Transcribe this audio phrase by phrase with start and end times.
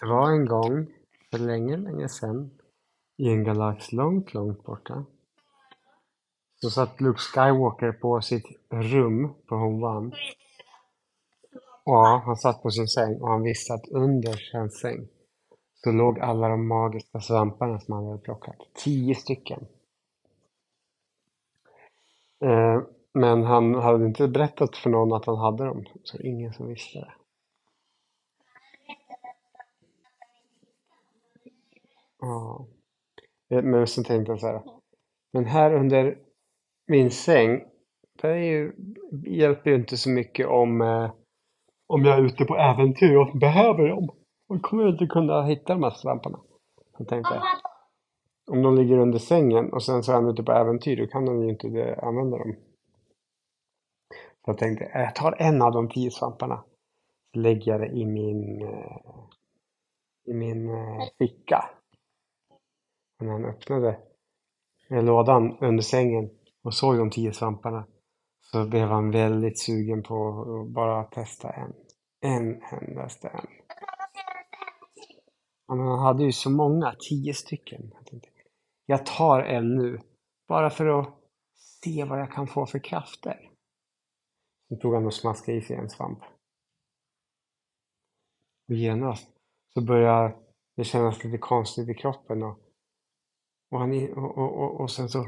[0.00, 0.86] Det var en gång,
[1.30, 2.50] för länge, länge sedan,
[3.16, 5.04] i en galax långt, långt borta.
[6.60, 10.10] Så satt Luke Skywalker på sitt rum på Home
[11.84, 15.08] Ja, han satt på sin säng och han visste att under hans säng
[15.74, 18.56] så låg alla de magiska svamparna som han hade plockat.
[18.74, 19.66] Tio stycken.
[22.40, 26.68] Eh, men han hade inte berättat för någon att han hade dem, så ingen som
[26.68, 27.12] visste det.
[32.20, 32.66] Ja.
[33.50, 34.62] Eh, men så tänkte jag så här.
[35.32, 36.18] Men här under
[36.86, 37.64] min säng,
[38.22, 38.72] det är ju,
[39.26, 41.10] hjälper ju inte så mycket om, eh,
[41.86, 44.08] om jag är ute på äventyr och behöver dem.
[44.48, 46.40] Då kommer jag inte kunna hitta de här svamparna.
[46.98, 47.42] Så tänkte jag.
[48.50, 51.24] Om de ligger under sängen och sen så är han ute på äventyr, då kan
[51.24, 52.56] de ju inte använda dem.
[54.44, 56.64] Så jag tänkte, eh, jag tar en av de tio svamparna.
[57.34, 58.96] Så lägger jag det i min, eh,
[60.26, 61.70] i min eh, ficka.
[63.18, 63.98] Men när han öppnade
[64.90, 66.30] eh, lådan under sängen
[66.62, 67.86] och såg de tio svamparna
[68.40, 71.74] så blev han väldigt sugen på att bara testa en.
[72.20, 73.46] En endaste en.
[75.68, 77.90] men han hade ju så många, tio stycken.
[77.94, 78.28] Jag, tänkte,
[78.86, 80.00] jag tar en nu,
[80.48, 81.14] bara för att
[81.82, 83.50] se vad jag kan få för krafter.
[84.68, 86.18] Så tog han och smaskade i sig en svamp.
[88.68, 89.30] Och genast
[89.74, 90.36] så började
[90.76, 92.67] det kännas lite konstigt i kroppen och,
[93.70, 95.18] och, han, och, och, och sen så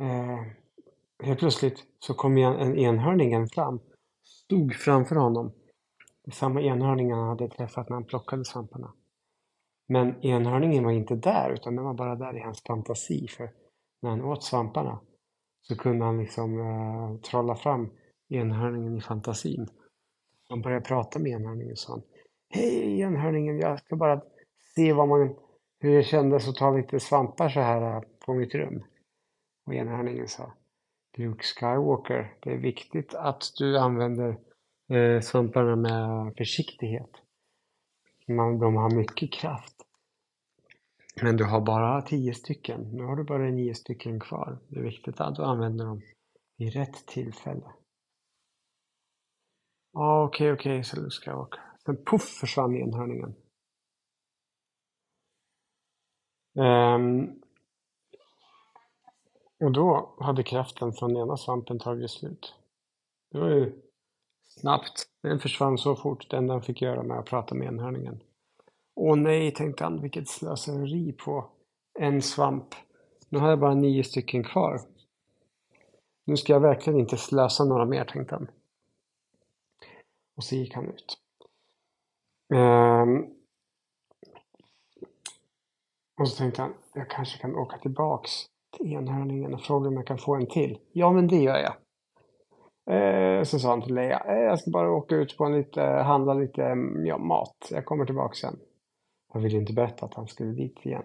[0.00, 0.42] eh,
[1.22, 3.80] helt plötsligt så kom en enhörningen fram,
[4.24, 5.52] stod framför honom.
[6.32, 8.92] Samma enhörning han hade träffat när han plockade svamparna.
[9.88, 13.28] Men enhörningen var inte där, utan den var bara där i hans fantasi.
[13.28, 13.50] För
[14.02, 15.00] när han åt svamparna
[15.60, 17.90] så kunde han liksom eh, trolla fram
[18.28, 19.68] enhörningen i fantasin.
[20.48, 22.00] Han började prata med enhörningen och sa
[22.50, 24.22] Hej enhörningen, jag ska bara
[24.74, 25.36] se vad man,
[25.78, 28.84] hur det kändes att ta lite svampar så här äh, på mitt rum.
[29.66, 30.52] Och enhörningen sa
[31.16, 34.38] Luke Skywalker, det är viktigt att du använder
[34.88, 37.10] eh, svamparna med försiktighet.
[38.28, 39.74] Man, de har mycket kraft.
[41.22, 42.80] Men du har bara tio stycken.
[42.92, 44.58] Nu har du bara nio stycken kvar.
[44.68, 46.02] Det är viktigt att du använder dem
[46.58, 47.72] vid rätt tillfälle.
[49.92, 51.60] Ja, okej, okej, sa Luke Skywalker.
[51.84, 53.34] Sen puff försvann enhörningen.
[56.58, 57.42] Um,
[59.60, 62.54] och då hade kraften från ena svampen tagit slut.
[63.32, 63.72] Det var ju
[64.48, 65.06] snabbt.
[65.22, 66.30] Den försvann så fort.
[66.30, 68.20] Det enda han fick göra med att prata med enhörningen.
[68.94, 71.50] Åh nej, tänkte han, vilket slöseri på
[71.98, 72.74] en svamp.
[73.28, 74.80] Nu har jag bara nio stycken kvar.
[76.24, 78.48] Nu ska jag verkligen inte slösa några mer, tänkte han.
[80.36, 81.18] Och så gick han ut.
[82.48, 83.37] Um,
[86.18, 88.30] och så tänkte han, jag kanske kan åka tillbaks
[88.76, 90.78] till enhörningen och fråga om jag kan få en till.
[90.92, 91.74] Ja, men det gör jag.
[92.90, 95.80] Eh, så sa han till Leia, eh, jag ska bara åka ut på en lite,
[95.82, 97.68] handla lite mm, ja, mat.
[97.70, 98.58] Jag kommer tillbaka sen.
[99.28, 101.04] Han ville inte berätta att han skulle dit igen.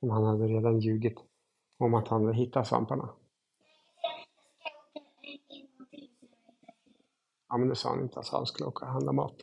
[0.00, 1.18] Men han hade redan ljugit
[1.78, 3.10] om att han hade hittat svamparna.
[7.48, 8.16] Ja, men det sa han inte.
[8.16, 9.36] Alltså, han skulle åka och handla mat.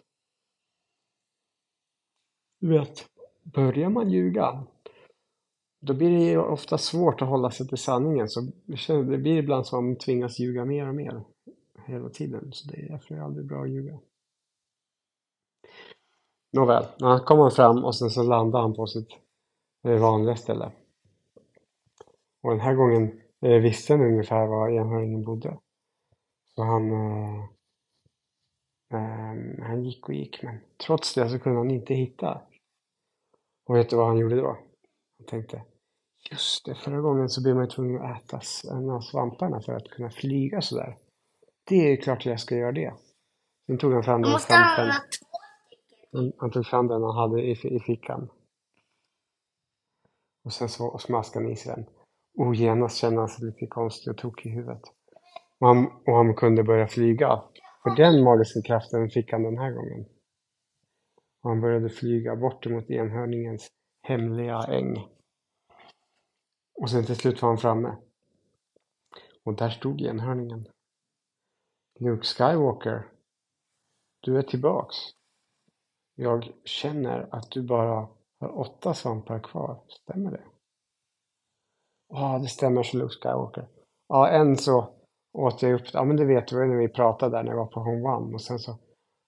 [2.60, 3.15] Du vet,
[3.54, 4.66] börjar man ljuga
[5.86, 8.30] då blir det ofta svårt att hålla sig till sanningen.
[8.30, 8.42] Så
[8.88, 11.24] det blir ibland som att man tvingas ljuga mer och mer
[11.86, 12.54] hela tiden.
[12.54, 14.00] Så det är därför det är aldrig bra att ljuga.
[16.52, 19.10] Nåväl, han kom fram och sen så landade han på sitt
[19.84, 20.72] eh, vanliga ställe.
[22.44, 25.58] Och den här gången eh, visste han ungefär var enhörningen bodde.
[26.56, 27.46] Så han, eh,
[28.94, 32.42] ehm, han gick och gick, men trots det så kunde han inte hitta.
[33.66, 34.58] Och vet du vad han gjorde då?
[35.18, 35.62] Han tänkte,
[36.32, 38.40] Just det, förra gången så blev man tvungen att äta
[38.72, 40.98] en av svamparna för att kunna flyga sådär.
[41.64, 42.94] Det är klart att jag ska göra det.
[43.68, 44.92] Sen tog han fram den svampen.
[46.14, 48.30] Han, han tog fram den han hade i, i fickan.
[50.46, 51.86] Och sen så smaskade han i sig den.
[52.38, 54.82] Och genast kände han sig lite konstig och tokig i huvudet.
[55.60, 57.42] Och han, och han kunde börja flyga.
[57.84, 60.06] För den magiska kraften fick han den här gången.
[61.46, 63.68] Och han började flyga bort emot enhörningens
[64.02, 65.08] hemliga äng.
[66.82, 67.96] Och sen till slut var han framme.
[69.44, 70.68] Och där stod enhörningen.
[72.00, 73.12] Luke Skywalker,
[74.20, 74.96] du är tillbaks.
[76.16, 78.08] Jag känner att du bara
[78.40, 79.84] har åtta svampar kvar.
[79.88, 80.44] Stämmer det?
[82.08, 83.68] Ja, det stämmer, så Luke Skywalker.
[84.08, 84.94] Ja, en så
[85.34, 87.66] åt jag upp, ja men det vet du när vi pratade där när jag var
[87.66, 88.80] på Home One och sen så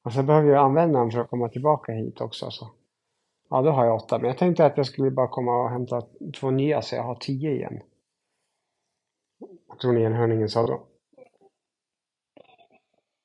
[0.07, 2.51] och sen behöver jag använda den för att komma tillbaka hit också.
[2.51, 2.71] Så.
[3.49, 4.17] Ja, då har jag åtta.
[4.17, 6.01] Men jag tänkte att jag skulle bara komma och hämta
[6.39, 7.79] två nya så jag har tio igen.
[9.67, 10.83] Jag tror ni enhörningen sa då?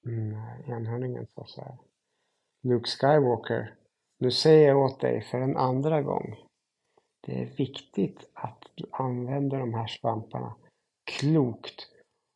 [0.07, 0.37] Mm,
[0.67, 1.79] enhörningen sa så här.
[2.63, 3.75] Luke Skywalker,
[4.19, 6.37] nu säger jag åt dig för en andra gång.
[7.21, 10.55] Det är viktigt att du använder de här svamparna
[11.05, 11.89] klokt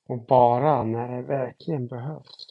[0.09, 2.46] och bara när det verkligen behövs.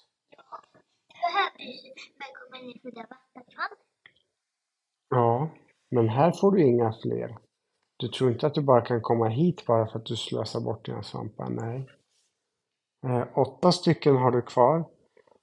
[5.09, 5.49] Ja,
[5.91, 7.37] men här får du inga fler.
[7.97, 10.85] Du tror inte att du bara kan komma hit bara för att du slösar bort
[10.85, 11.49] dina svampar?
[11.49, 11.89] Nej.
[13.05, 14.89] Eh, åtta stycken har du kvar.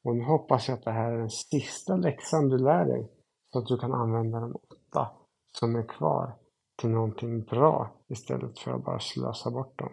[0.04, 3.10] Och nu hoppas jag att det här är den sista läxan du lär dig.
[3.52, 5.10] Så att du kan använda de åtta
[5.58, 6.38] som är kvar
[6.80, 9.92] till någonting bra istället för att bara slösa bort dem.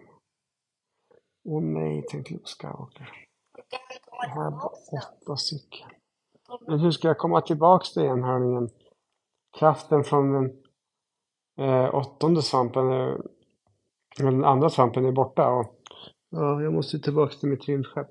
[1.44, 3.26] Åh nej, tänkte Luke Skywalker.
[4.22, 4.70] Jag har bara
[5.02, 5.88] åtta stycken.
[6.66, 8.68] Men hur ska jag komma tillbaks till enhörningen?
[9.58, 10.52] Kraften från den
[11.60, 13.20] eh, åttonde svampen, är,
[14.18, 15.48] den andra svampen är borta.
[15.48, 15.76] Och,
[16.30, 18.08] ja, jag måste tillbaks till mitt rymdskepp.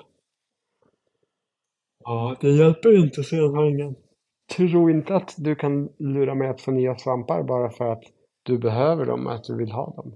[2.04, 3.96] Ja, det hjälper inte, säger enhörningen.
[4.58, 8.04] Tro inte att du kan lura mig att få nya svampar bara för att
[8.44, 10.16] du behöver dem och att du vill ha dem.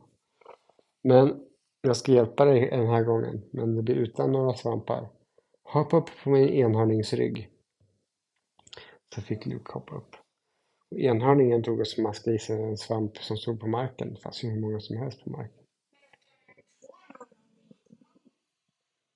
[1.04, 1.40] Men
[1.82, 5.10] jag ska hjälpa dig den här gången, men det blir utan några svampar.
[5.64, 7.53] Hoppa upp på min enhörningsrygg.
[9.16, 10.16] Så fick Luke hoppa upp.
[10.92, 14.14] Och enhörningen tog och smaskade i sig en svamp som stod på marken.
[14.14, 15.64] Det fanns ju hur många som helst på marken.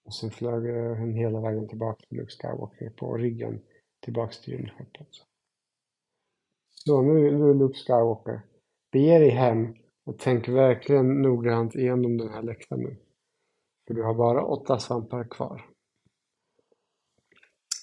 [0.05, 3.61] Och sen flög eh, den hela vägen tillbaka till Luke Skywalker på ryggen
[3.99, 5.07] tillbaks till rymdskeppet.
[6.69, 8.41] Så nu, nu Luke Skywalker.
[8.91, 12.97] Bege dig hem och tänk verkligen noggrant igenom den här läxan nu.
[13.87, 15.76] För du har bara åtta svampar kvar.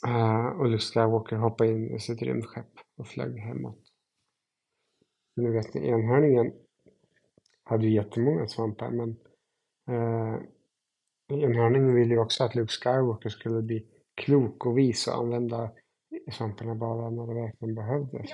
[0.09, 3.81] Uh, och Luke Skywalker hoppade in i sitt rymdskepp och flög hemåt.
[5.37, 6.53] Nu vet ni, enhörningen
[7.65, 9.17] hade ju jättemånga svampar men
[9.91, 10.41] uh,
[11.29, 15.71] enhörningen ville ju också att Luke Skywalker skulle bli klok och vis och använda
[16.33, 18.31] svamparna bara när det verkligen behövdes.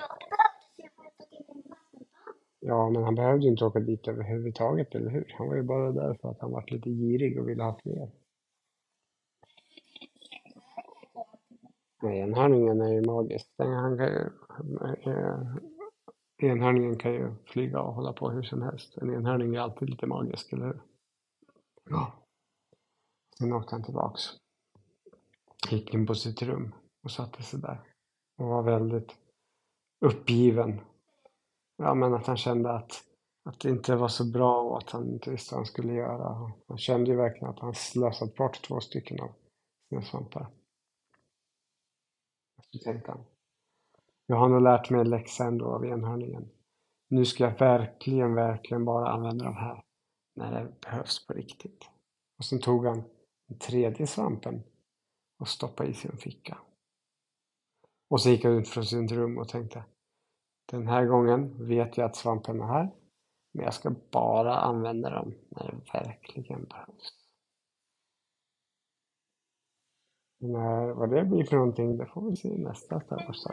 [2.59, 5.35] Ja, men han behövde ju inte åka dit överhuvudtaget, eller hur?
[5.37, 8.11] Han var ju bara där för att han var lite girig och ville ha fler.
[12.09, 13.47] Enhörningen är ju magisk.
[13.57, 14.29] Han kan ju,
[15.11, 15.39] eh,
[16.37, 18.97] enhörningen kan ju flyga och hålla på hur som helst.
[18.97, 20.81] En enhörning är alltid lite magisk, eller hur?
[21.89, 22.13] Ja.
[23.37, 24.21] Sen åkte han tillbaks.
[25.69, 27.81] Gick in på sitt rum och satte sig där.
[28.37, 29.15] Och var väldigt
[30.05, 30.81] uppgiven
[31.81, 33.03] ja, men att han kände att,
[33.45, 36.51] att det inte var så bra och att han inte visste vad han skulle göra.
[36.67, 39.31] Han kände ju verkligen att han slösat bort två stycken av
[39.89, 40.47] sina svampar.
[42.83, 43.23] Tänkte han.
[44.25, 46.49] Jag har nog lärt mig en läxa ändå av enhörningen.
[47.07, 49.83] Nu ska jag verkligen, verkligen bara använda de här
[50.35, 51.89] när det behövs på riktigt.
[52.37, 53.03] Och sen tog han
[53.47, 54.63] den tredje svampen
[55.39, 56.57] och stoppade i sin ficka.
[58.09, 59.83] Och så gick han ut från sitt rum och tänkte
[60.71, 62.89] den här gången vet jag att svampen är här.
[63.53, 67.13] Men jag ska bara använda dem när det verkligen behövs.
[70.43, 73.43] När, vad det blir för någonting, det får vi se i nästa Star Wars.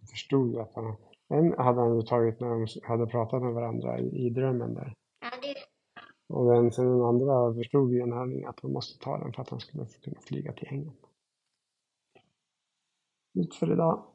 [0.00, 0.96] Jag förstod ju att han...
[1.28, 4.94] En hade han ju tagit när de hade pratat med varandra i, i drömmen där.
[5.20, 5.54] Ja, det
[6.34, 9.42] och den, sen den andra förstod ju en övning att han måste ta den för
[9.42, 10.96] att han skulle kunna flyga till ängen.
[13.34, 14.11] Nytt för idag.